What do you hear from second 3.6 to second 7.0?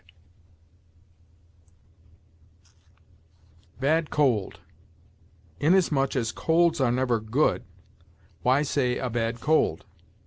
BAD COLD. Inasmuch as colds are